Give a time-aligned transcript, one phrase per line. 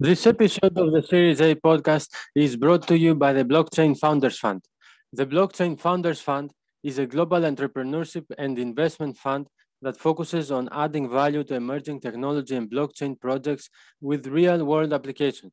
[0.00, 4.36] This episode of the Series A podcast is brought to you by the Blockchain Founders
[4.36, 4.64] Fund.
[5.12, 6.50] The Blockchain Founders Fund
[6.82, 9.46] is a global entrepreneurship and investment fund
[9.82, 13.70] that focuses on adding value to emerging technology and blockchain projects
[14.00, 15.52] with real world applications.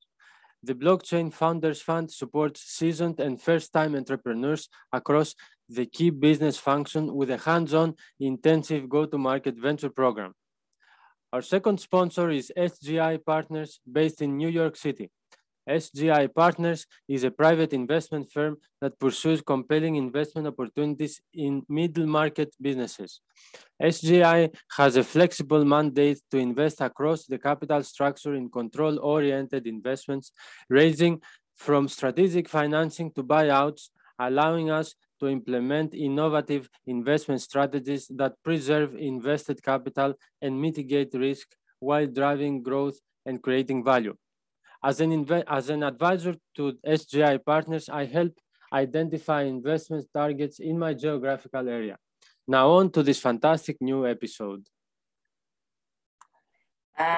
[0.63, 5.35] The Blockchain Founders Fund supports seasoned and first time entrepreneurs across
[5.69, 10.33] the key business function with a hands on, intensive go to market venture program.
[11.33, 15.09] Our second sponsor is SGI Partners based in New York City.
[15.69, 22.53] SGI Partners is a private investment firm that pursues compelling investment opportunities in middle market
[22.59, 23.21] businesses.
[23.81, 30.33] SGI has a flexible mandate to invest across the capital structure in control oriented investments,
[30.69, 31.21] ranging
[31.55, 33.87] from strategic financing to buyouts,
[34.19, 41.47] allowing us to implement innovative investment strategies that preserve invested capital and mitigate risk
[41.79, 44.15] while driving growth and creating value.
[44.83, 45.11] As an,
[45.47, 48.33] as an advisor to SGI partners, I help
[48.73, 51.97] identify investment targets in my geographical area.
[52.47, 54.63] Now on to this fantastic new episode.
[56.97, 57.17] Uh,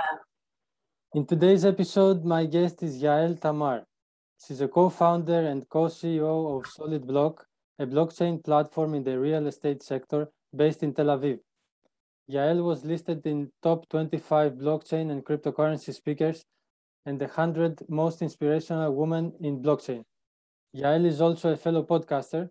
[1.14, 3.86] in today's episode, my guest is Yael Tamar.
[4.46, 7.46] She's a co-founder and co-CEO of Solid Block,
[7.80, 11.40] a blockchain platform in the real estate sector based in Tel Aviv.
[12.32, 16.46] Yael was listed in top 25 blockchain and cryptocurrency speakers
[17.06, 20.04] and the 100 most inspirational women in blockchain.
[20.76, 22.50] Yael is also a fellow podcaster.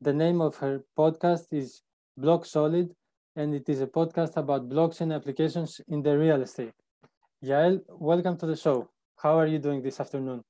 [0.00, 1.82] The name of her podcast is
[2.16, 2.92] Block Solid,
[3.36, 6.72] and it is a podcast about blockchain applications in the real estate.
[7.44, 8.88] Yael, welcome to the show.
[9.16, 10.42] How are you doing this afternoon?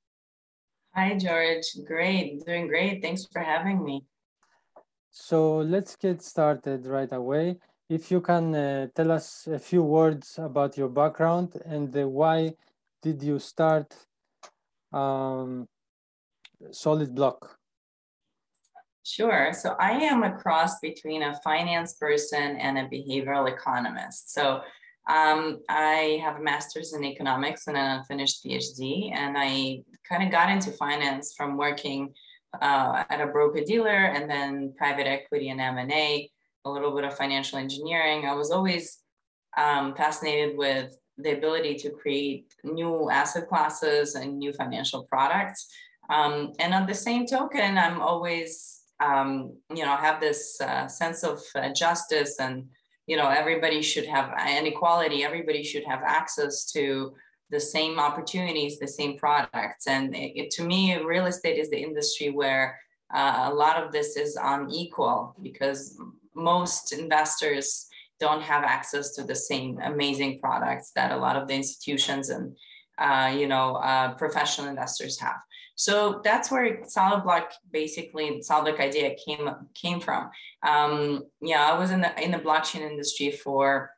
[0.97, 1.67] Hi, George.
[1.85, 2.47] Great.
[2.47, 3.03] Doing great.
[3.03, 4.05] Thanks for having me.
[5.11, 7.57] So let's get started right away.
[7.89, 12.55] If you can uh, tell us a few words about your background and uh, why
[13.03, 13.93] did you start
[14.93, 15.67] um,
[16.71, 17.59] Solid Block?
[19.03, 19.53] Sure.
[19.53, 24.33] So I am a cross between a finance person and a behavioral economist.
[24.33, 24.63] So
[25.07, 30.31] um, I have a master's in economics and an unfinished PhD, and I kind of
[30.31, 32.15] got into finance from working
[32.61, 36.31] uh, at a broker dealer and then private equity and M&A,
[36.65, 38.27] a little bit of financial engineering.
[38.27, 38.99] I was always
[39.57, 45.69] um, fascinated with the ability to create new asset classes and new financial products.
[46.09, 51.23] Um, and on the same token, I'm always, um, you know, have this uh, sense
[51.23, 52.67] of uh, justice and
[53.07, 57.13] you know everybody should have inequality everybody should have access to
[57.51, 59.87] the same opportunities the same products.
[59.87, 62.81] And it, to me real estate is the industry where
[63.15, 65.99] uh, a lot of this is unequal because
[66.35, 67.87] most investors
[68.19, 72.57] don't have access to the same amazing products that a lot of the institutions and
[72.99, 75.37] uh, you know uh, professional investors have
[75.77, 80.31] so that's where solid block basically solid block idea came came from.
[80.63, 83.91] Um, yeah, I was in the in the blockchain industry for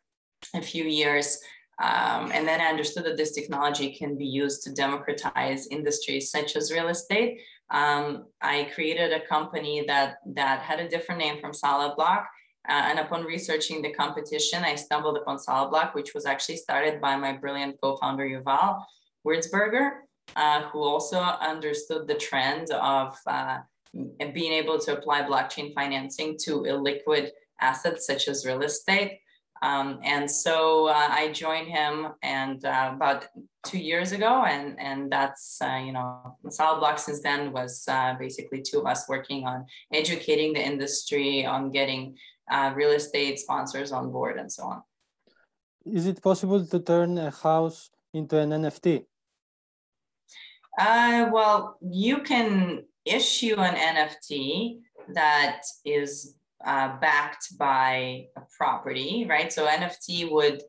[0.54, 1.38] a few years.
[1.78, 6.56] Um, and then I understood that this technology can be used to democratize industries such
[6.56, 7.40] as real estate.
[7.70, 12.26] Um, I created a company that that had a different name from Solid Block.
[12.68, 17.00] Uh, and upon researching the competition, I stumbled upon Solid Block, which was actually started
[17.00, 18.82] by my brilliant co-founder Yuval
[19.24, 23.58] Wurzberger uh, who also understood the trend of uh,
[24.32, 29.20] being able to apply blockchain financing to illiquid assets such as real estate.
[29.62, 33.26] Um, and so uh, I joined him and uh, about
[33.64, 38.14] two years ago, and and that's uh, you know Solid Block since then was uh,
[38.18, 42.16] basically two of us working on educating the industry on getting
[42.50, 44.82] uh, real estate sponsors on board and so on.
[45.86, 49.06] Is it possible to turn a house into an NFT?
[50.78, 54.78] Uh, well, you can issue an NFT
[55.14, 59.52] that is uh, backed by a property, right?
[59.52, 60.62] So NFT would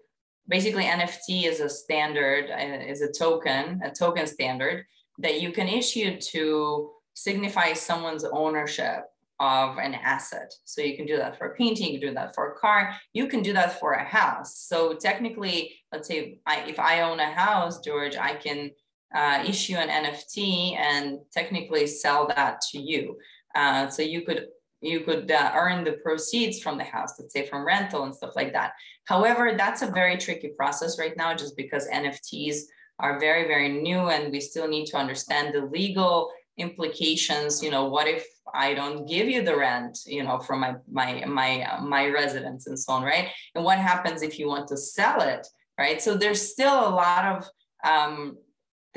[0.48, 4.86] basically NFT is a standard, uh, is a token, a token standard
[5.20, 9.06] that you can issue to signify someone's ownership
[9.40, 10.52] of an asset.
[10.66, 12.96] So you can do that for a painting, you can do that for a car,
[13.14, 14.58] you can do that for a house.
[14.68, 18.72] So technically, let's say I, if I own a house, George, I can
[19.14, 23.18] uh, issue an NFT and technically sell that to you.
[23.56, 24.48] Uh, so you could
[24.80, 28.36] you could uh, earn the proceeds from the house, let's say from rental and stuff
[28.36, 28.74] like that.
[29.06, 32.58] However, that's a very tricky process right now, just because NFTs
[33.00, 37.64] are very very new and we still need to understand the legal implications.
[37.64, 41.26] You know, what if I don't give you the rent, you know, from my my
[41.26, 43.30] my my residence and so on, right?
[43.56, 45.48] And what happens if you want to sell it,
[45.80, 46.02] right?
[46.02, 47.50] So there's still a lot of
[47.84, 48.38] um,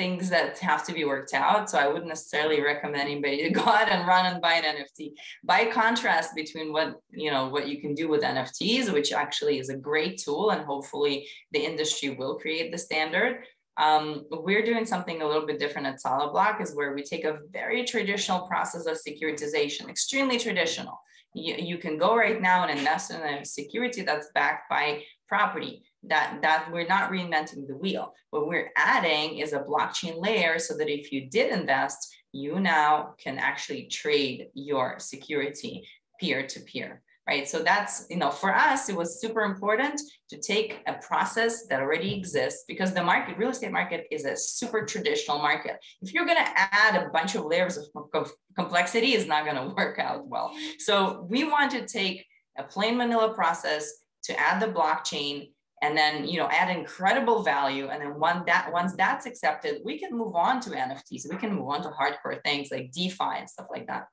[0.01, 1.69] things that have to be worked out.
[1.69, 5.13] So I wouldn't necessarily recommend anybody to go out and run and buy an NFT.
[5.45, 9.69] By contrast between what you know what you can do with NFTs, which actually is
[9.69, 13.45] a great tool, and hopefully the industry will create the standard.
[13.77, 17.25] Um, we're doing something a little bit different at Solid Block, is where we take
[17.25, 20.97] a very traditional process of securitization, extremely traditional.
[21.35, 25.85] You, you can go right now and invest in a security that's backed by property
[26.05, 28.15] that that we're not reinventing the wheel.
[28.31, 33.15] What we're adding is a blockchain layer so that if you did invest you now
[33.23, 35.87] can actually trade your security
[36.21, 37.49] peer to peer right?
[37.49, 40.01] So that's you know for us it was super important
[40.31, 44.37] to take a process that already exists because the market real estate market is a
[44.37, 45.77] super traditional market.
[46.03, 49.75] If you're going to add a bunch of layers of complexity it's not going to
[49.75, 50.53] work out well.
[50.79, 52.27] So we want to take
[52.59, 53.91] a plain vanilla process
[54.25, 58.71] to add the blockchain and then you know add incredible value and then one that
[58.73, 62.43] once that's accepted we can move on to nfts we can move on to hardcore
[62.45, 64.07] things like defi and stuff like that.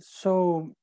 [0.00, 0.74] So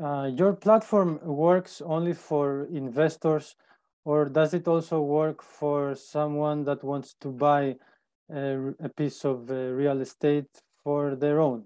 [0.00, 3.56] uh, your platform works only for investors
[4.04, 7.76] or does it also work for someone that wants to buy
[8.30, 10.48] a, a piece of uh, real estate
[10.82, 11.64] for their own?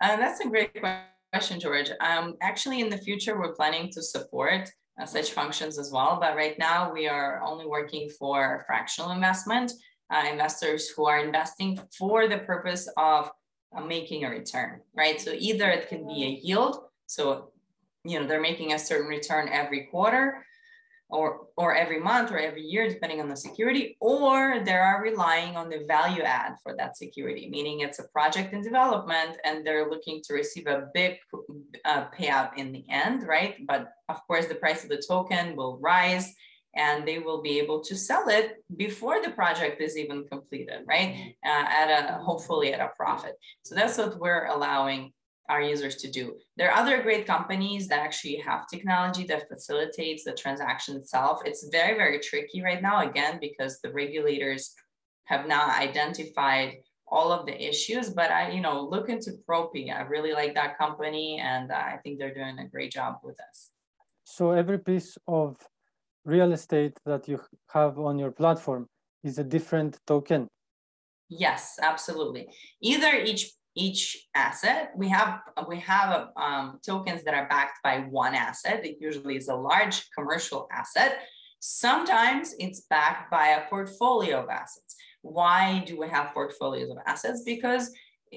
[0.00, 0.70] Uh, that's a great
[1.32, 1.90] question george.
[2.00, 6.18] Um, actually in the future we're planning to support uh, such functions as well.
[6.20, 9.72] But right now we are only working for fractional investment,
[10.12, 13.30] uh, investors who are investing for the purpose of
[13.76, 15.20] uh, making a return, right?
[15.20, 16.84] So either it can be a yield.
[17.06, 17.50] So,
[18.04, 20.44] you know, they're making a certain return every quarter
[21.10, 25.56] or, or every month or every year, depending on the security, or they are relying
[25.56, 29.88] on the value add for that security, meaning it's a project in development and they're
[29.88, 31.16] looking to receive a big
[31.84, 33.66] uh, payout in the end, right?
[33.66, 36.34] But of course, the price of the token will rise
[36.76, 41.34] and they will be able to sell it before the project is even completed, right?
[41.44, 43.34] Uh, at a hopefully at a profit.
[43.62, 45.12] So that's what we're allowing
[45.48, 46.36] our users to do.
[46.56, 51.40] There are other great companies that actually have technology that facilitates the transaction itself.
[51.44, 54.74] It's very, very tricky right now, again, because the regulators
[55.24, 56.74] have not identified
[57.10, 59.90] all of the issues, but I, you know, look into Propy.
[59.90, 63.70] I really like that company and I think they're doing a great job with us.
[64.24, 65.56] So every piece of
[66.24, 68.86] real estate that you have on your platform
[69.24, 70.48] is a different token?
[71.30, 72.48] Yes, absolutely.
[72.82, 74.90] Either each each asset.
[74.96, 78.84] We have we have um, tokens that are backed by one asset.
[78.84, 81.20] It usually is a large commercial asset.
[81.60, 84.96] Sometimes it's backed by a portfolio of assets.
[85.22, 87.42] Why do we have portfolios of assets?
[87.44, 87.90] Because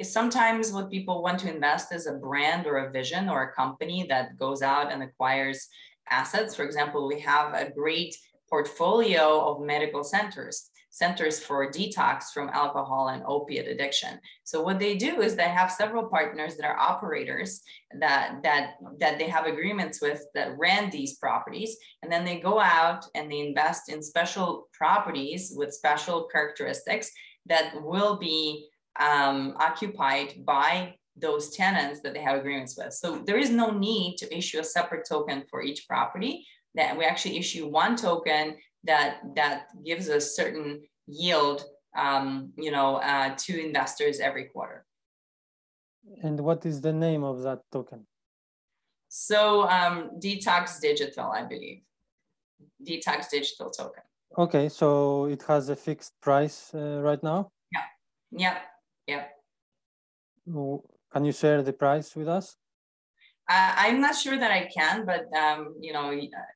[0.03, 4.05] sometimes what people want to invest is a brand or a vision or a company
[4.09, 5.67] that goes out and acquires
[6.09, 6.55] assets.
[6.55, 8.15] For example, we have a great
[8.49, 14.19] portfolio of medical centers centers for detox from alcohol and opiate addiction.
[14.43, 17.61] So what they do is they have several partners that are operators
[17.99, 22.59] that that that they have agreements with that ran these properties, and then they go
[22.59, 27.09] out and they invest in special properties with special characteristics
[27.47, 28.67] that will be
[28.99, 32.93] um, occupied by those tenants that they have agreements with.
[32.93, 36.45] So there is no need to issue a separate token for each property.
[36.75, 41.63] That we actually issue one token that that gives a certain yield,
[41.97, 44.85] um, you know, uh, to investors every quarter.
[46.23, 48.07] And what is the name of that token?
[49.09, 51.81] So um, Detox Digital, I believe.
[52.87, 54.03] Detox Digital token.
[54.37, 57.51] Okay, so it has a fixed price uh, right now.
[57.73, 57.83] Yeah.
[58.31, 58.57] Yeah.
[59.07, 59.23] Yeah.
[61.11, 62.55] Can you share the price with us?
[63.51, 66.07] Uh, I'm not sure that I can, but um, you know,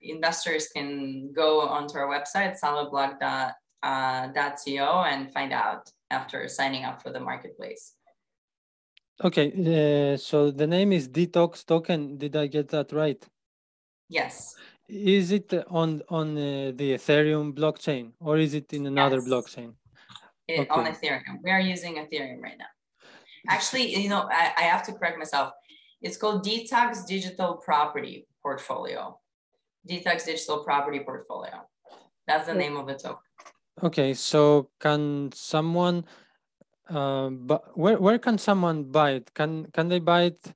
[0.02, 7.10] investors can go onto our website, solidblock.co, uh, and find out after signing up for
[7.12, 7.96] the marketplace.
[9.22, 12.18] Okay, uh, so the name is Detox Token.
[12.18, 13.22] Did I get that right?
[14.08, 14.56] Yes.
[14.88, 19.28] Is it on on uh, the Ethereum blockchain or is it in another yes.
[19.28, 19.74] blockchain?
[20.48, 20.70] It, okay.
[20.70, 21.40] On Ethereum.
[21.44, 22.72] We are using Ethereum right now.
[23.50, 25.52] Actually, you know, I, I have to correct myself
[26.02, 29.20] it's called Detox Digital Property Portfolio.
[29.90, 31.68] Detox Digital Property Portfolio.
[32.28, 33.18] That's the name of the token.
[33.84, 36.06] Okay, so can someone,
[36.90, 39.34] uh, but where, where can someone buy it?
[39.34, 40.54] Can, can they buy it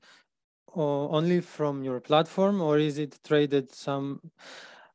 [0.75, 4.21] uh, only from your platform or is it traded some,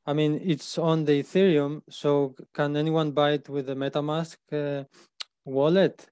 [0.06, 4.84] I mean, it's on the Ethereum, so can anyone buy it with the MetaMask uh,
[5.44, 6.06] wallet?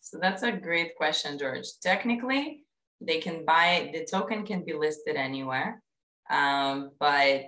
[0.00, 1.66] So that's a great question, George.
[1.82, 2.64] Technically,
[3.00, 5.82] they can buy the token can be listed anywhere
[6.30, 7.46] um, but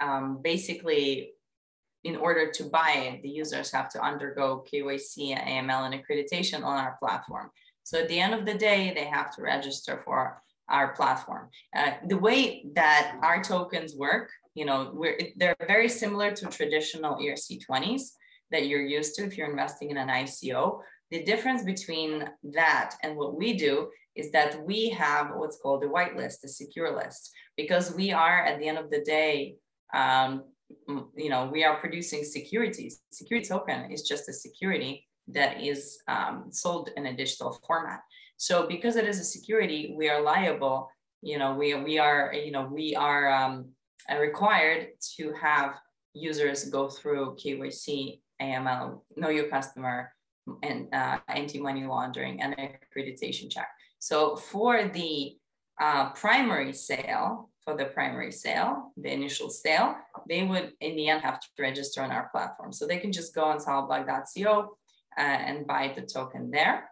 [0.00, 1.32] um, basically
[2.04, 6.78] in order to buy it, the users have to undergo KYC, AML, and accreditation on
[6.78, 7.50] our platform.
[7.82, 11.48] So at the end of the day, they have to register for our platform.
[11.74, 14.94] Uh, the way that our tokens work, you know,
[15.36, 18.02] they're very similar to traditional ERC20s
[18.50, 20.80] that you're used to if you're investing in an ICO.
[21.10, 23.88] The difference between that and what we do
[24.18, 28.58] is that we have what's called a whitelist, a secure list, because we are at
[28.58, 29.56] the end of the day,
[29.94, 30.42] um,
[31.16, 33.00] you know, we are producing securities.
[33.10, 38.00] Security token is just a security that is um, sold in a digital format.
[38.36, 40.90] So because it is a security, we are liable.
[41.22, 43.70] You know, we we are you know we are um,
[44.18, 45.78] required to have
[46.12, 50.12] users go through KYC, AML, know your customer,
[50.62, 53.68] and uh, anti-money laundering and accreditation check.
[53.98, 55.36] So for the
[55.80, 59.96] uh, primary sale, for the primary sale, the initial sale,
[60.28, 62.72] they would in the end have to register on our platform.
[62.72, 64.76] So they can just go on solidblock.co
[65.18, 66.90] uh, and buy the token there.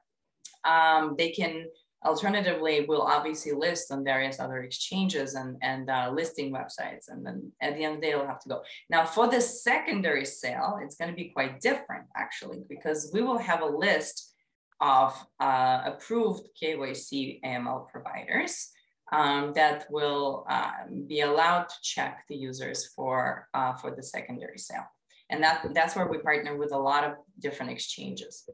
[0.65, 1.67] Um, they can
[2.05, 7.09] alternatively will obviously list on various other exchanges and, and uh, listing websites.
[7.09, 8.63] And then at the end of the day, they'll have to go.
[8.91, 13.39] Now for the secondary sale, it's going to be quite different actually, because we will
[13.39, 14.35] have a list
[14.81, 18.71] of uh, approved KYC AML providers
[19.13, 20.73] um, that will uh,
[21.07, 24.87] be allowed to check the users for, uh, for the secondary sale.
[25.31, 28.49] And that, that's where we partner with a lot of different exchanges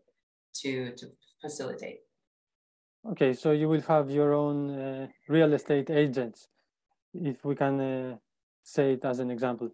[0.56, 1.06] to, to
[1.40, 2.00] facilitate.
[3.10, 6.48] Okay, so you will have your own uh, real estate agents,
[7.12, 8.16] if we can uh,
[8.62, 9.70] say it as an example.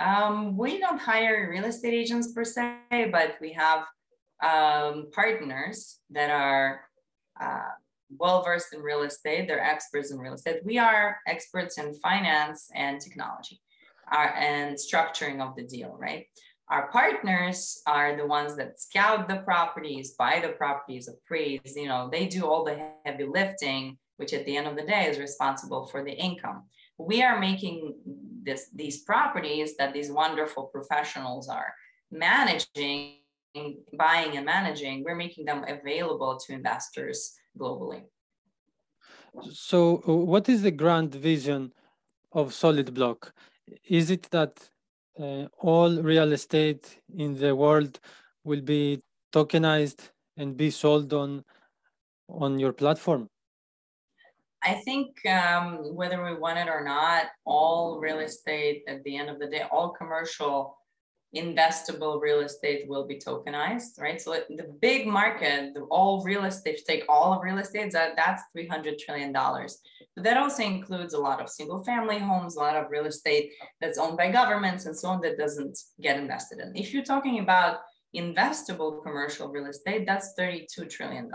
[0.00, 2.78] Um, we don't hire real estate agents per se,
[3.12, 3.84] but we have
[4.42, 6.80] um, partners that are
[7.40, 7.70] uh,
[8.16, 9.48] well versed in real estate.
[9.48, 10.60] They're experts in real estate.
[10.64, 13.60] We are experts in finance and technology,
[14.10, 16.26] uh, and structuring of the deal, right?
[16.70, 22.10] Our partners are the ones that scout the properties, buy the properties, appraise, you know,
[22.12, 25.86] they do all the heavy lifting, which at the end of the day is responsible
[25.86, 26.64] for the income.
[26.98, 27.94] We are making
[28.42, 31.72] this, these properties that these wonderful professionals are
[32.10, 33.17] managing,
[33.92, 38.02] buying and managing, we're making them available to investors globally.
[39.52, 41.72] So what is the grand vision
[42.32, 43.32] of Solid Block?
[43.88, 44.68] Is it that
[45.18, 48.00] uh, all real estate in the world
[48.44, 49.02] will be
[49.32, 51.44] tokenized and be sold on
[52.28, 53.28] on your platform?
[54.62, 59.30] I think um, whether we want it or not, all real estate at the end
[59.30, 60.76] of the day, all commercial
[61.36, 64.20] investable real estate will be tokenized, right?
[64.20, 68.42] So the big market, the, all real estate, take all of real estate, that, that's
[68.56, 69.32] $300 trillion.
[69.32, 73.52] But that also includes a lot of single family homes, a lot of real estate
[73.80, 76.74] that's owned by governments and so on that doesn't get invested in.
[76.74, 77.80] If you're talking about
[78.16, 81.30] investable commercial real estate, that's $32 trillion.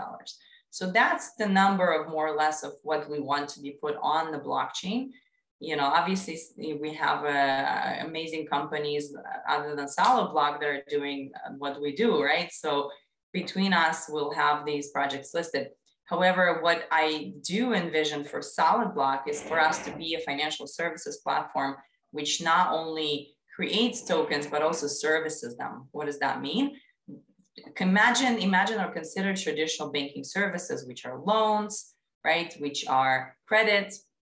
[0.70, 3.96] So that's the number of more or less of what we want to be put
[4.02, 5.10] on the blockchain
[5.60, 6.38] you know, obviously
[6.80, 9.14] we have uh, amazing companies
[9.48, 12.52] other than Solid Block that are doing what we do, right?
[12.52, 12.90] So
[13.32, 15.68] between us, we'll have these projects listed.
[16.06, 20.66] However, what I do envision for Solid Block is for us to be a financial
[20.66, 21.76] services platform,
[22.10, 25.88] which not only creates tokens, but also services them.
[25.92, 26.76] What does that mean?
[27.80, 31.94] Imagine, imagine or consider traditional banking services, which are loans,
[32.24, 32.52] right?
[32.58, 33.94] Which are credit,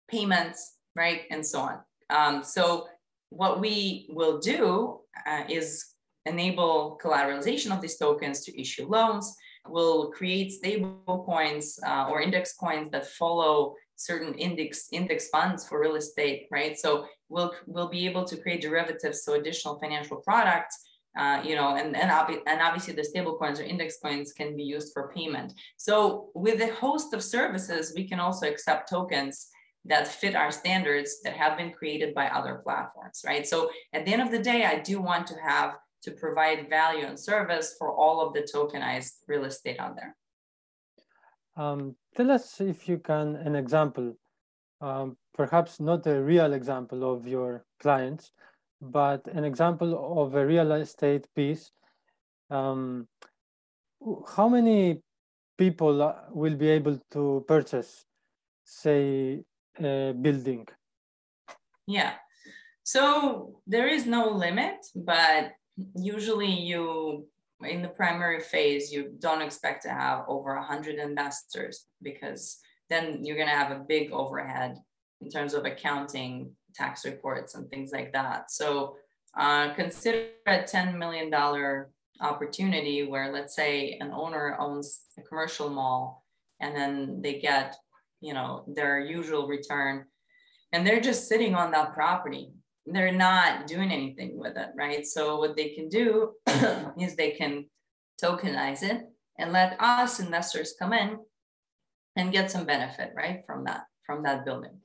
[0.09, 1.23] payments, right?
[1.31, 1.79] And so on.
[2.11, 2.87] Um, so
[3.31, 5.85] what we will do uh, is
[6.25, 9.37] enable collateralization of these tokens to issue loans.
[9.69, 15.81] We'll create stable coins uh, or index coins that follow certain index index funds for
[15.81, 16.79] real estate, right?
[16.79, 20.79] So we'll we'll be able to create derivatives, so additional financial products,
[21.19, 22.11] uh, you know, and and,
[22.47, 25.55] and obviously the stable coins or index coins can be used for payment.
[25.77, 29.49] So with a host of services, we can also accept tokens
[29.89, 33.47] that fit our standards that have been created by other platforms, right?
[33.47, 37.05] So at the end of the day, I do want to have to provide value
[37.07, 40.17] and service for all of the tokenized real estate out there.
[41.57, 44.15] Um, tell us if you can an example,
[44.81, 48.33] um, perhaps not a real example of your clients,
[48.81, 51.73] but an example of a real estate piece.
[52.51, 53.09] Um,
[54.37, 55.01] how many
[55.57, 58.05] people uh, will be able to purchase,
[58.65, 59.43] say,
[59.83, 60.67] uh, building?
[61.87, 62.15] Yeah.
[62.83, 65.53] So there is no limit, but
[65.95, 67.27] usually you
[67.63, 72.59] in the primary phase you don't expect to have over 100 investors because
[72.91, 74.77] then you're going to have a big overhead
[75.23, 78.97] in terms of accounting tax reports and things like that so
[79.37, 81.29] Uh, consider a $10 million
[82.21, 86.25] opportunity where let's say an owner owns a commercial mall
[86.61, 87.77] and then they get,
[88.21, 90.07] you know, their usual return
[90.73, 92.51] and they're just sitting on that property.
[92.87, 95.07] They're not doing anything with it, right?
[95.07, 96.33] So what they can do
[97.01, 97.67] is they can
[98.23, 99.03] tokenize it
[99.39, 101.19] and let us investors come in
[102.17, 104.79] and get some benefit, right, from that from that building.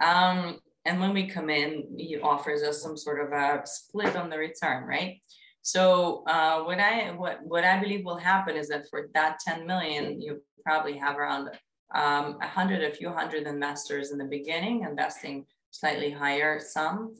[0.00, 4.30] Um, and when we come in, he offers us some sort of a split on
[4.30, 5.20] the return, right?
[5.62, 9.66] So uh, what I what what I believe will happen is that for that 10
[9.66, 11.50] million, you probably have around
[11.94, 17.14] um, a hundred, a few hundred investors in the beginning, investing slightly higher sum.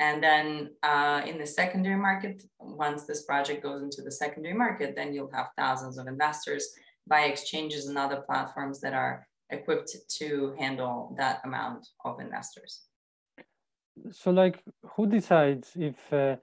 [0.00, 4.94] And then uh, in the secondary market, once this project goes into the secondary market,
[4.94, 6.68] then you'll have thousands of investors
[7.06, 12.82] by exchanges and other platforms that are equipped to handle that amount of investors.
[14.12, 14.62] So like
[14.94, 16.36] who decides if uh,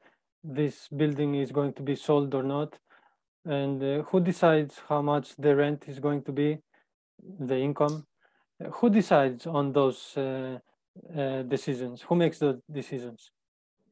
[0.44, 2.78] this building is going to be sold or not?
[3.46, 6.58] And uh, who decides how much the rent is going to be,
[7.40, 8.06] the income?
[8.74, 10.60] Who decides on those uh,
[11.18, 12.02] uh decisions?
[12.02, 13.32] Who makes the decisions?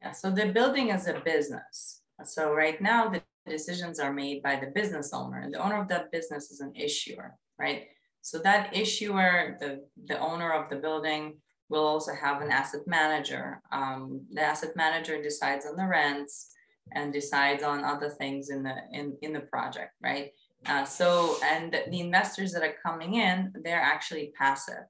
[0.00, 2.02] Yeah, so the building is a business.
[2.24, 5.88] So right now the decisions are made by the business owner and the owner of
[5.88, 7.88] that business is an issuer, right?
[8.22, 11.38] So that issuer, the, the owner of the building
[11.68, 13.60] will also have an asset manager.
[13.72, 16.52] Um, the asset manager decides on the rents
[16.92, 20.30] and decides on other things in the, in, in the project, right?
[20.66, 24.84] Uh, so, and the investors that are coming in, they're actually passive.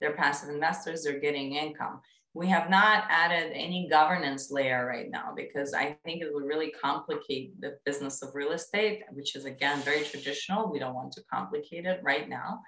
[0.00, 2.00] They're passive investors, they're getting income
[2.32, 6.70] we have not added any governance layer right now because I think it would really
[6.70, 10.70] complicate the business of real estate, which is again very traditional.
[10.70, 12.60] We don't want to complicate it right now.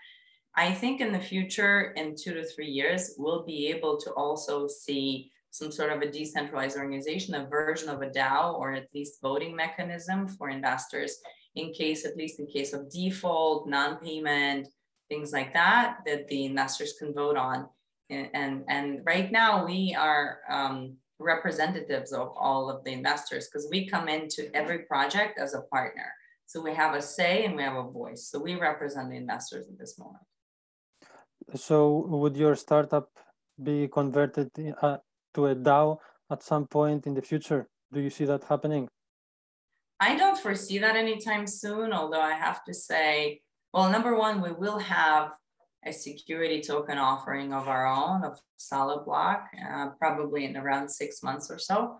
[0.56, 4.66] I think in the future, in two to three years, we'll be able to also
[4.66, 9.20] see some sort of a decentralized organization, a version of a DAO or at least
[9.22, 11.18] voting mechanism for investors
[11.54, 14.68] in case, at least in case of default, non-payment,
[15.08, 17.68] things like that, that the investors can vote on.
[18.10, 23.86] And and right now we are um, representatives of all of the investors because we
[23.86, 26.08] come into every project as a partner.
[26.46, 28.28] So we have a say and we have a voice.
[28.30, 30.24] So we represent the investors at this moment.
[31.54, 33.08] So would your startup
[33.62, 34.50] be converted
[34.82, 34.98] uh,
[35.34, 35.98] to a dao
[36.30, 37.68] at some point in the future?
[37.92, 38.88] Do you see that happening
[40.08, 43.40] i don't foresee that anytime soon although i have to say
[43.72, 45.32] well number one we will have
[45.84, 51.22] a security token offering of our own of solid block, uh, probably in around six
[51.22, 51.98] months or so.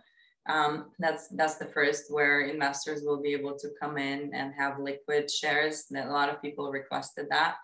[0.48, 4.78] Um, that's that's the first where investors will be able to come in and have
[4.80, 5.86] liquid shares.
[5.96, 7.56] A lot of people requested that.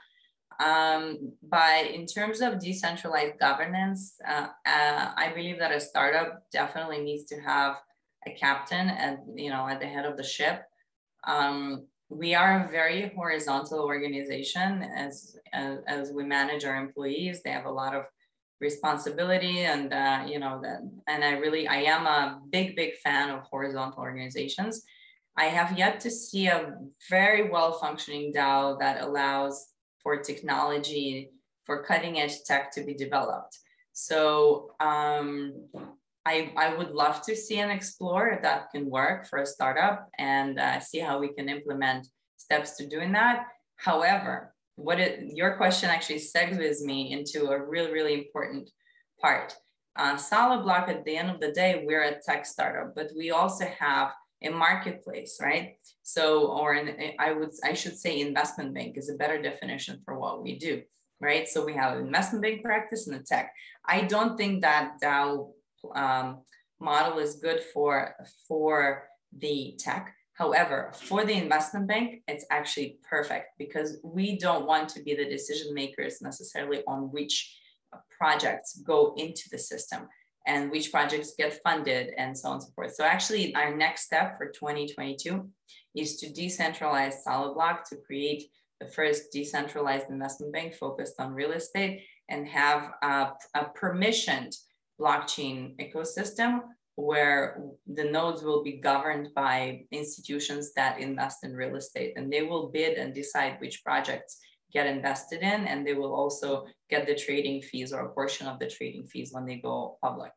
[0.61, 7.01] Um, but in terms of decentralized governance, uh, uh, I believe that a startup definitely
[7.01, 7.77] needs to have
[8.29, 10.63] a captain and you know at the head of the ship.
[11.27, 17.43] Um, we are a very horizontal organization as, as, as we manage our employees.
[17.43, 18.05] They have a lot of
[18.61, 23.31] responsibility and uh, you know that and i really i am a big big fan
[23.31, 24.83] of horizontal organizations
[25.37, 26.75] i have yet to see a
[27.09, 29.69] very well functioning dao that allows
[30.03, 31.31] for technology
[31.65, 33.59] for cutting edge tech to be developed
[33.93, 35.53] so um,
[36.29, 40.09] I, I would love to see and explore if that can work for a startup
[40.19, 43.47] and uh, see how we can implement steps to doing that.
[43.77, 48.69] However, what it, your question actually segues me into a really, really important
[49.23, 49.57] part.
[49.97, 53.31] Uh, Solid Block, at the end of the day, we're a tech startup, but we
[53.31, 54.13] also have
[54.43, 55.77] a marketplace, right?
[56.03, 60.19] So, or an, I would, I should say investment bank is a better definition for
[60.19, 60.83] what we do,
[61.21, 61.49] right?
[61.49, 63.51] So we have an investment bank practice and a tech.
[63.87, 65.53] I don't think that DAO
[65.95, 66.43] um,
[66.81, 68.15] model is good for,
[68.47, 70.15] for the tech.
[70.35, 75.25] However, for the investment bank, it's actually perfect because we don't want to be the
[75.25, 77.59] decision makers necessarily on which
[78.17, 80.09] projects go into the system
[80.47, 82.95] and which projects get funded and so on and so forth.
[82.95, 85.49] So actually our next step for 2022
[85.95, 88.45] is to decentralize Solid Block to create
[88.81, 94.55] the first decentralized investment bank focused on real estate and have a, a permissioned
[95.01, 96.61] blockchain ecosystem
[96.97, 102.43] where the nodes will be governed by institutions that invest in real estate and they
[102.43, 104.39] will bid and decide which projects
[104.73, 108.59] get invested in and they will also get the trading fees or a portion of
[108.59, 110.33] the trading fees when they go public.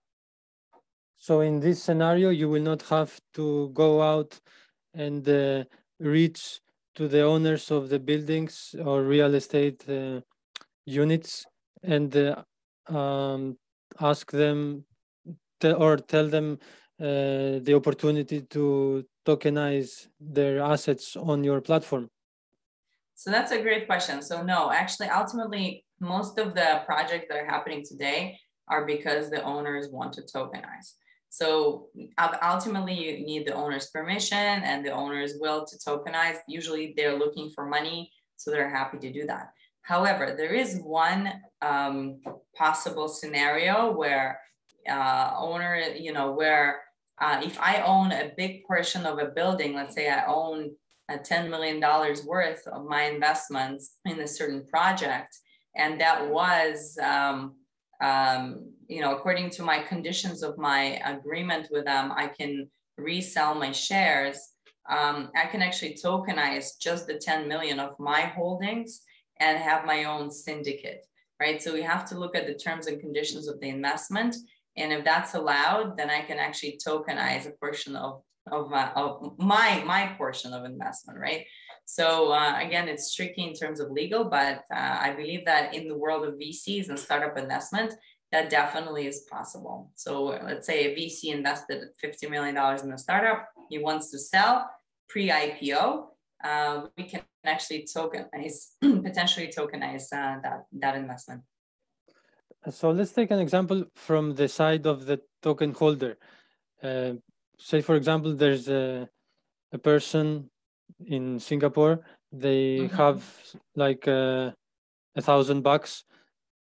[1.18, 4.40] So in this scenario, you will not have to go out
[4.94, 5.64] and uh,
[6.00, 6.62] reach
[6.96, 10.22] to the owners of the buildings or real estate uh,
[10.86, 11.46] units
[11.84, 12.44] and uh,
[12.88, 13.58] um,
[14.02, 14.86] ask them
[15.64, 16.60] or tell them
[17.00, 22.10] uh, the opportunity to tokenize their assets on your platform?
[23.16, 24.22] So that's a great question.
[24.22, 28.38] So no, actually, ultimately, most of the projects that are happening today
[28.68, 30.94] are because the owners want to tokenize.
[31.30, 31.88] So
[32.44, 36.38] ultimately, you need the owner's permission and the owner's will to tokenize.
[36.48, 39.52] Usually, they're looking for money, so they're happy to do that.
[39.82, 42.22] However, there is one um,
[42.56, 44.40] possible scenario where
[44.90, 46.82] uh, owner, you know, where
[47.20, 50.72] uh, if I own a big portion of a building, let's say I own
[51.10, 51.80] a $10 million
[52.26, 55.38] worth of my investments in a certain project,
[55.76, 57.56] and that was um,
[58.02, 63.56] um, you know, according to my conditions of my agreement with them, I can resell
[63.56, 64.50] my shares.
[64.90, 69.02] Um, I can actually tokenize just the 10 million of my holdings
[69.42, 71.06] and have my own syndicate,
[71.42, 71.62] right?
[71.62, 74.36] So we have to look at the terms and conditions of the investment.
[74.78, 79.38] And if that's allowed, then I can actually tokenize a portion of, of, uh, of
[79.40, 81.46] my, my portion of investment, right?
[81.86, 85.88] So uh, again, it's tricky in terms of legal, but uh, I believe that in
[85.88, 87.94] the world of VCs and startup investment,
[88.32, 89.92] that definitely is possible.
[89.96, 94.70] So let's say a VC invested $50 million in a startup, he wants to sell
[95.10, 96.06] pre-IPO,
[96.44, 101.42] uh, we can actually tokenize, potentially tokenize uh, that, that investment.
[102.70, 106.18] So let's take an example from the side of the token holder.
[106.82, 107.14] Uh,
[107.58, 109.10] say, for example, there's a,
[109.72, 110.50] a person
[111.06, 112.02] in Singapore,
[112.32, 112.96] they mm-hmm.
[112.96, 113.24] have
[113.76, 114.52] like uh,
[115.16, 116.04] a thousand bucks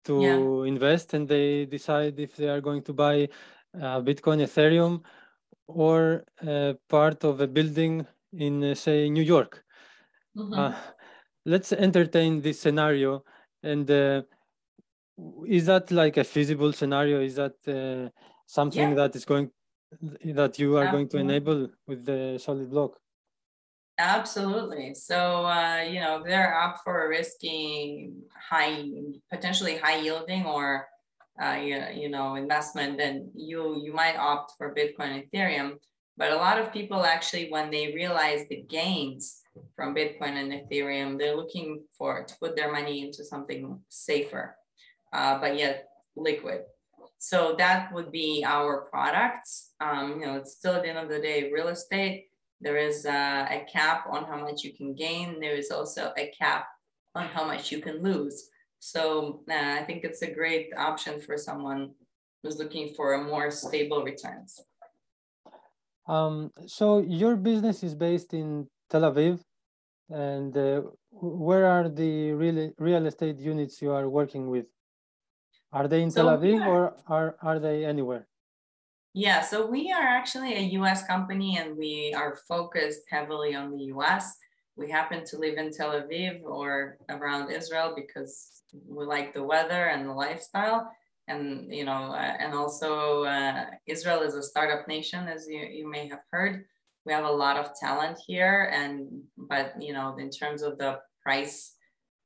[0.05, 0.67] to yeah.
[0.67, 3.29] invest and they decide if they are going to buy
[3.75, 5.01] uh, Bitcoin, Ethereum,
[5.67, 9.62] or uh, part of a building in, uh, say, New York.
[10.37, 10.53] Mm-hmm.
[10.53, 10.75] Uh,
[11.45, 13.23] let's entertain this scenario.
[13.61, 14.23] And uh,
[15.47, 17.21] is that like a feasible scenario?
[17.21, 18.09] Is that uh,
[18.45, 18.95] something yeah.
[18.95, 19.51] that is going
[20.25, 20.89] that you are Absolutely.
[20.89, 22.99] going to enable with the solid block?
[23.99, 24.95] Absolutely.
[24.95, 28.11] So, uh, you know, they're up for a risky,
[28.49, 28.89] high,
[29.31, 30.87] potentially high yielding or,
[31.41, 31.59] uh,
[31.93, 35.73] you know, investment, then you, you might opt for Bitcoin, Ethereum.
[36.17, 39.42] But a lot of people actually, when they realize the gains
[39.75, 44.55] from Bitcoin and Ethereum, they're looking for to put their money into something safer,
[45.13, 46.61] uh, but yet liquid.
[47.17, 49.71] So that would be our products.
[49.79, 52.27] Um, you know, it's still at the end of the day, real estate
[52.63, 55.39] there is a, a cap on how much you can gain.
[55.39, 56.67] There is also a cap
[57.13, 58.49] on how much you can lose.
[58.79, 61.91] So uh, I think it's a great option for someone
[62.41, 64.61] who's looking for a more stable returns.
[66.07, 69.39] Um, so your business is based in Tel Aviv,
[70.09, 74.65] and uh, where are the real real estate units you are working with?
[75.71, 76.67] Are they in so, Tel Aviv yeah.
[76.67, 78.27] or are are they anywhere?
[79.15, 83.83] Yeah, so we are actually a US company and we are focused heavily on the
[83.95, 84.35] US.
[84.75, 89.85] We happen to live in Tel Aviv or around Israel because we like the weather
[89.85, 90.91] and the lifestyle.
[91.27, 95.89] And, you know, uh, and also uh, Israel is a startup nation, as you, you
[95.89, 96.65] may have heard.
[97.05, 98.71] We have a lot of talent here.
[98.73, 101.75] And, but, you know, in terms of the price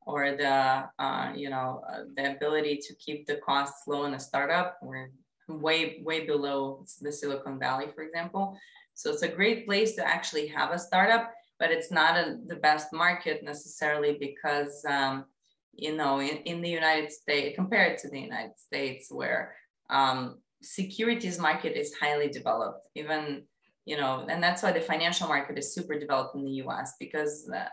[0.06, 4.20] or the, uh, you know, uh, the ability to keep the costs low in a
[4.20, 5.10] startup, we're
[5.48, 8.58] way, way below the Silicon Valley, for example.
[8.94, 12.56] So it's a great place to actually have a startup, but it's not a, the
[12.56, 15.26] best market necessarily because, um,
[15.74, 19.56] you know, in, in the United States, compared to the United States, where
[19.90, 23.44] um, securities market is highly developed, even,
[23.88, 27.50] you know, and that's why the financial market is super developed in the US because
[27.56, 27.64] uh,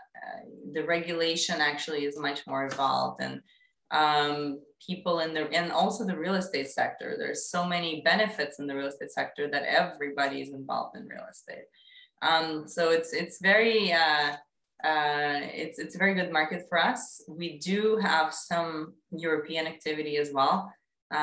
[0.71, 3.41] the regulation actually is much more evolved and
[3.91, 7.15] um, people in the and also the real estate sector.
[7.17, 11.27] There's so many benefits in the real estate sector that everybody is involved in real
[11.29, 11.65] estate.
[12.21, 14.37] Um, so it's it's very uh,
[14.85, 17.21] uh, it's it's a very good market for us.
[17.27, 20.73] We do have some European activity as well,
[21.13, 21.17] uh,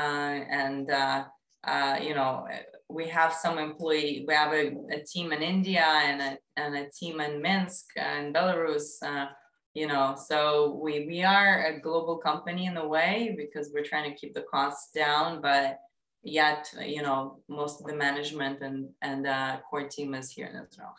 [0.64, 1.24] and uh,
[1.64, 2.46] uh, you know
[2.92, 4.24] we have some employee.
[4.26, 8.34] We have a, a, team in India and a and a team in Minsk and
[8.34, 9.26] Belarus uh,
[9.74, 14.10] you know so we we are a global company in a way because we're trying
[14.10, 15.78] to keep the costs down but
[16.22, 20.56] yet you know most of the management and and uh, core team is here in
[20.66, 20.94] israel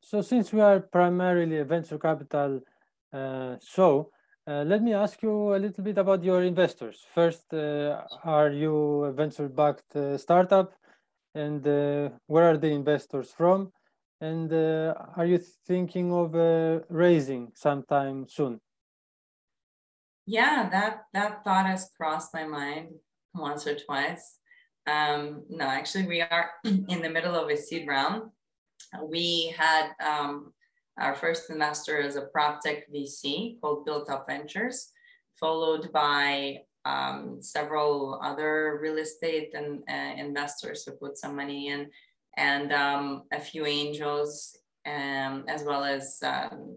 [0.00, 2.60] so since we are primarily a venture capital
[3.12, 4.10] uh, show
[4.48, 9.04] uh, let me ask you a little bit about your investors first uh, are you
[9.04, 10.72] a venture backed uh, startup
[11.36, 13.72] and uh, where are the investors from
[14.20, 18.60] and uh, are you thinking of uh, raising sometime soon?
[20.26, 22.88] Yeah, that that thought has crossed my mind
[23.34, 24.38] once or twice.
[24.86, 28.30] Um, no, actually, we are in the middle of a seed round.
[29.04, 30.52] We had um,
[30.98, 34.90] our first investor is a prop tech VC called Built Up Ventures,
[35.38, 41.90] followed by um, several other real estate and uh, investors who put some money in,
[42.36, 46.76] and um, a few angels, um, as well as um,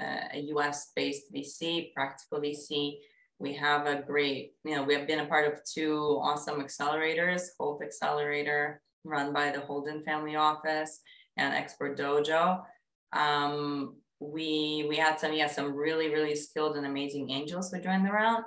[0.00, 2.98] a US based VC, Practical VC.
[3.38, 7.42] We have a great, you know, we have been a part of two awesome accelerators,
[7.58, 11.00] Holt Accelerator, run by the Holden family office,
[11.36, 12.62] and Expert Dojo.
[13.12, 18.06] Um, we we had some yeah some really really skilled and amazing angels who joined
[18.06, 18.44] the round,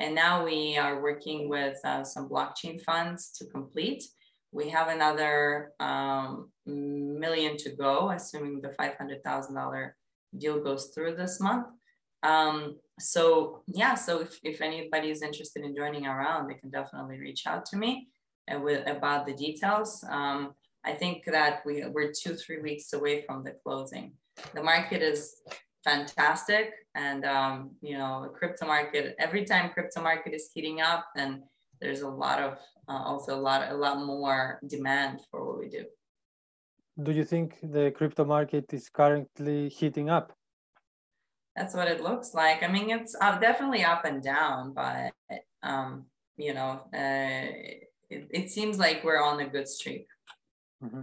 [0.00, 4.02] and now we are working with uh, some blockchain funds to complete.
[4.50, 9.96] We have another um, million to go, assuming the five hundred thousand dollar
[10.36, 11.66] deal goes through this month.
[12.22, 17.18] Um, so yeah, so if, if anybody is interested in joining around, they can definitely
[17.18, 18.08] reach out to me
[18.48, 20.04] and with, about the details.
[20.08, 24.14] Um, I think that we, we're two, three weeks away from the closing.
[24.54, 25.36] The market is
[25.84, 26.72] fantastic.
[26.94, 31.42] And, um, you know, crypto market, every time crypto market is heating up, then
[31.80, 35.68] there's a lot of, uh, also a lot, a lot more demand for what we
[35.68, 35.84] do.
[37.02, 40.32] Do you think the crypto market is currently heating up?
[41.56, 42.62] That's what it looks like.
[42.62, 45.12] I mean, it's uh, definitely up and down, but,
[45.62, 47.46] um, you know, uh,
[48.08, 50.06] it, it seems like we're on a good streak.
[50.82, 51.02] Mm-hmm.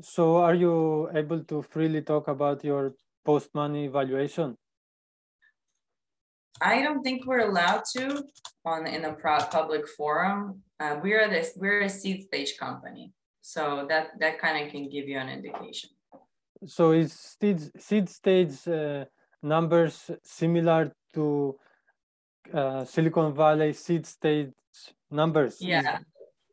[0.00, 4.56] So are you able to freely talk about your post-money valuation?
[6.60, 8.22] I don't think we're allowed to
[8.64, 10.62] on in a public forum.
[10.78, 15.08] Uh, we're this we're a seed stage company, so that that kind of can give
[15.08, 15.90] you an indication.
[16.66, 19.06] So is seed seed stage uh,
[19.42, 21.58] numbers similar to
[22.54, 24.52] uh, Silicon Valley seed stage
[25.10, 25.56] numbers?
[25.60, 25.98] Yeah,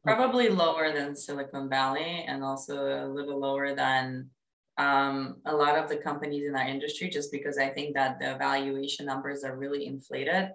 [0.03, 4.29] probably lower than Silicon Valley and also a little lower than
[4.80, 8.36] um, a lot of the companies in our industry, just because I think that the
[8.39, 10.52] valuation numbers are really inflated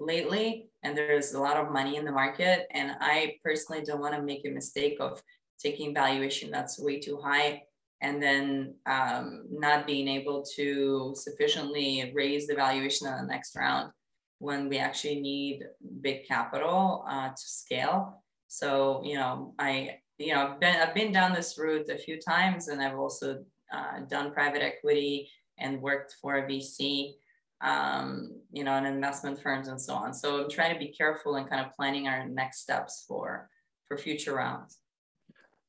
[0.00, 2.66] lately and there's a lot of money in the market.
[2.72, 5.22] And I personally don't want to make a mistake of
[5.60, 7.62] taking valuation that's way too high
[8.00, 13.90] and then um, not being able to sufficiently raise the valuation on the next round
[14.38, 15.64] when we actually need
[16.00, 18.22] big capital uh, to scale.
[18.46, 22.20] So, you know, I, you know, I've been, I've been down this route a few
[22.20, 27.14] times and I've also uh, done private equity and worked for a VC,
[27.60, 30.14] um, you know, and investment firms and so on.
[30.14, 33.48] So I'm trying to be careful and kind of planning our next steps for,
[33.86, 34.78] for future rounds.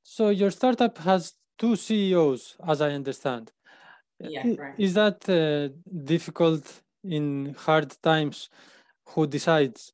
[0.03, 3.51] So your startup has two CEOs, as I understand.
[4.19, 4.73] Yeah, right.
[4.77, 5.69] Is that uh,
[6.03, 8.49] difficult in hard times?
[9.09, 9.93] Who decides?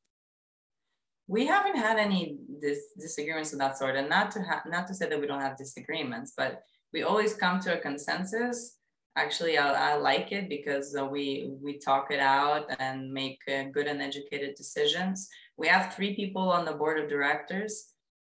[1.27, 4.93] we haven't had any dis- disagreements of that sort and not to have not to
[4.93, 6.63] say that we don't have disagreements but
[6.95, 8.77] we always come to a consensus.
[9.17, 13.63] Actually i, I like it because uh, we we talk it out and make uh,
[13.75, 15.27] good and educated decisions.
[15.57, 17.73] We have three people on the board of directors.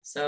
[0.02, 0.26] So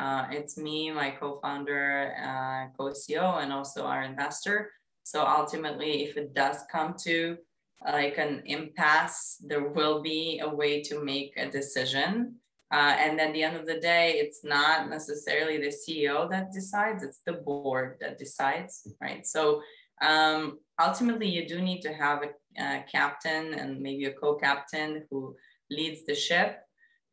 [0.00, 1.86] uh, it's me my co-founder
[2.30, 4.56] uh, co-ceo and also our investor.
[5.02, 7.38] So ultimately if it does come to
[7.84, 12.36] like an impasse, there will be a way to make a decision.
[12.72, 17.02] Uh, and at the end of the day, it's not necessarily the CEO that decides,
[17.02, 19.24] it's the board that decides, right?
[19.24, 19.62] So
[20.02, 25.36] um, ultimately, you do need to have a, a captain and maybe a co-captain who
[25.70, 26.58] leads the ship.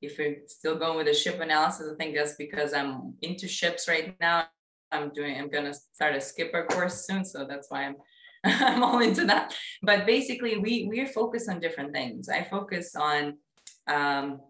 [0.02, 3.88] If you're still going with the ship analysis, I think that's because I'm into ships
[3.88, 4.48] right now.
[4.92, 7.26] I'm doing, I'm gonna start a skipper course soon.
[7.26, 7.96] So that's why I'm
[8.44, 9.56] I'm all into that.
[9.82, 12.28] But basically, we we focus on different things.
[12.28, 13.38] I focus on,
[13.88, 14.42] um,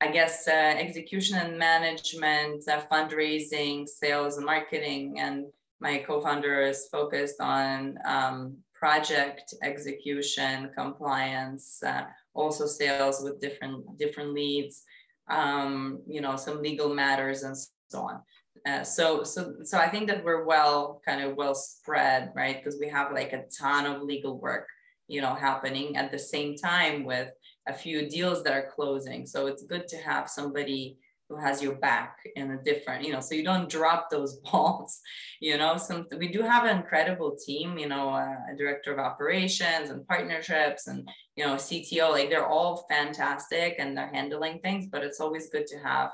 [0.00, 5.44] I guess, uh, execution and management, uh, fundraising, sales and marketing, and
[5.80, 14.32] my co-founder is focused on um, project execution, compliance, uh, also sales with different different
[14.32, 14.84] leads,
[15.28, 17.56] um, you know, some legal matters and
[17.88, 18.20] so on.
[18.66, 22.56] Uh, so so so I think that we're well kind of well spread, right?
[22.56, 24.66] Because we have like a ton of legal work,
[25.08, 27.30] you know, happening at the same time with
[27.70, 29.26] a few deals that are closing.
[29.26, 33.20] So it's good to have somebody who has your back in a different, you know,
[33.20, 35.00] so you don't drop those balls,
[35.40, 35.76] you know.
[35.76, 40.06] Some we do have an incredible team, you know, uh, a director of operations and
[40.08, 45.20] partnerships and you know CTO, like they're all fantastic and they're handling things, but it's
[45.20, 46.10] always good to have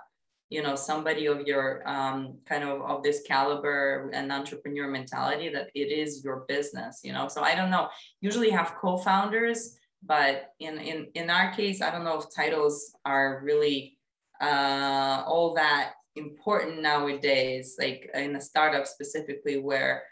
[0.49, 5.71] you know somebody of your um, kind of of this caliber and entrepreneur mentality that
[5.75, 7.89] it is your business you know so i don't know
[8.21, 13.41] usually have co-founders but in in in our case i don't know if titles are
[13.43, 13.97] really
[14.41, 20.03] uh, all that important nowadays, like in a startup specifically, where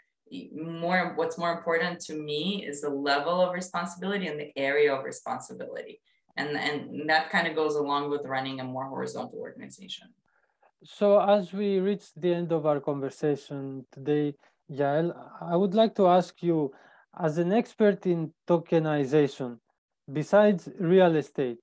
[0.53, 5.03] more what's more important to me is the level of responsibility and the area of
[5.03, 6.01] responsibility.
[6.37, 10.09] And, and that kind of goes along with running a more horizontal organization.
[10.83, 14.35] So as we reach the end of our conversation today,
[14.69, 16.73] Yael, I would like to ask you,
[17.17, 19.59] as an expert in tokenization,
[20.11, 21.59] besides real estate,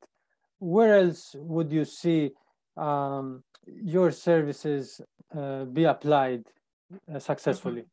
[0.58, 2.30] where else would you see
[2.76, 5.00] um, your services
[5.36, 6.44] uh, be applied
[7.12, 7.84] uh, successfully?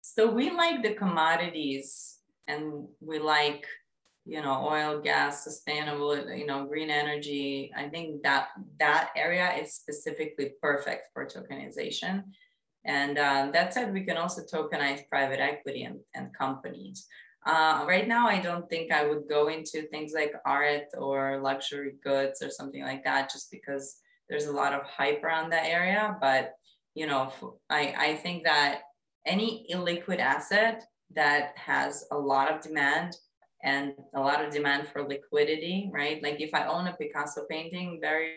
[0.00, 2.18] So we like the commodities
[2.48, 3.66] and we like,
[4.24, 7.72] you know, oil, gas, sustainable, you know, green energy.
[7.76, 12.24] I think that that area is specifically perfect for tokenization.
[12.84, 17.06] And uh, that said, we can also tokenize private equity and, and companies.
[17.44, 21.94] Uh, right now, I don't think I would go into things like art or luxury
[22.02, 23.96] goods or something like that, just because
[24.28, 26.16] there's a lot of hype around that area.
[26.20, 26.54] But
[26.94, 27.32] you know,
[27.70, 28.82] I, I think that
[29.26, 33.16] any illiquid asset that has a lot of demand
[33.62, 36.22] and a lot of demand for liquidity, right?
[36.22, 38.34] Like if I own a Picasso painting, very,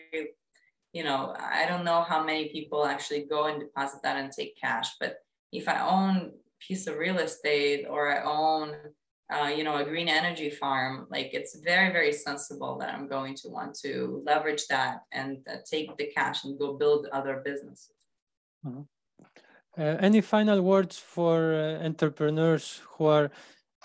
[0.92, 4.58] you know, I don't know how many people actually go and deposit that and take
[4.60, 5.16] cash, but
[5.52, 8.74] if I own piece of real estate or I own,
[9.32, 13.34] uh, you know, a green energy farm, like it's very, very sensible that I'm going
[13.36, 17.90] to want to leverage that and uh, take the cash and go build other businesses.
[18.64, 18.82] Mm-hmm.
[19.78, 23.30] Uh, any final words for uh, entrepreneurs who are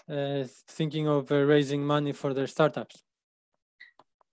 [0.10, 3.04] uh, thinking of uh, raising money for their startups?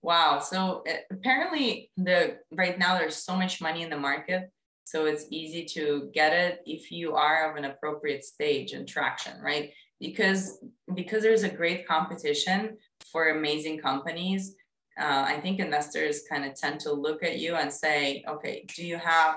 [0.01, 0.39] Wow.
[0.39, 4.49] So apparently, the right now there's so much money in the market
[4.89, 9.39] so it's easy to get it if you are of an appropriate stage and traction,
[9.39, 9.71] right?
[9.99, 12.75] Because because there's a great competition
[13.11, 14.55] for amazing companies.
[14.99, 18.83] Uh, I think investors kind of tend to look at you and say, okay, do
[18.83, 19.35] you have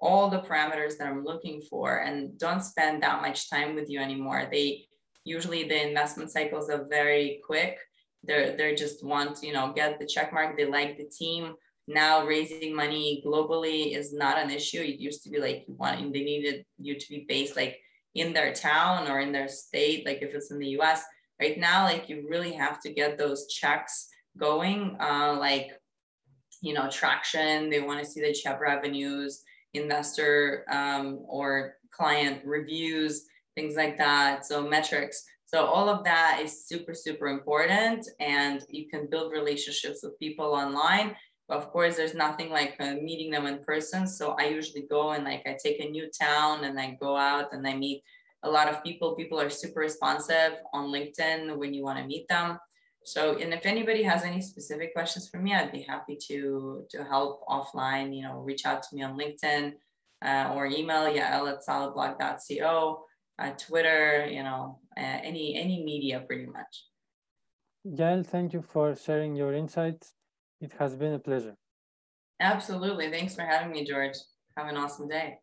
[0.00, 1.98] all the parameters that I'm looking for?
[2.02, 4.46] And don't spend that much time with you anymore.
[4.52, 4.86] They
[5.24, 7.76] usually the investment cycles are very quick.
[8.22, 10.56] They're they're just want you know get the check mark.
[10.56, 11.54] They like the team
[11.88, 14.80] now raising money globally is not an issue.
[14.80, 17.78] It used to be like you want they needed you to be based like
[18.14, 21.02] in their town or in their state, like if it's in the US.
[21.40, 25.72] Right now, like you really have to get those checks going, uh, like
[26.60, 27.68] you know, traction.
[27.68, 29.42] They want to see that you have revenues,
[29.74, 34.46] investor um, or client reviews, things like that.
[34.46, 35.24] So metrics.
[35.46, 38.08] So all of that is super, super important.
[38.20, 41.14] And you can build relationships with people online
[41.48, 44.06] of course, there's nothing like uh, meeting them in person.
[44.06, 47.52] So I usually go and like I take a new town and I go out
[47.52, 48.02] and I meet
[48.42, 49.14] a lot of people.
[49.14, 52.58] People are super responsive on LinkedIn when you want to meet them.
[53.04, 57.04] So, and if anybody has any specific questions for me, I'd be happy to to
[57.04, 58.14] help offline.
[58.14, 59.72] You know, reach out to me on LinkedIn
[60.24, 63.04] uh, or email yael at solidblock.co,
[63.40, 64.28] uh, Twitter.
[64.30, 66.86] You know, uh, any any media pretty much.
[67.84, 70.14] Yael, thank you for sharing your insights.
[70.62, 71.56] It has been a pleasure.
[72.38, 73.10] Absolutely.
[73.10, 74.14] Thanks for having me, George.
[74.56, 75.38] Have an awesome day.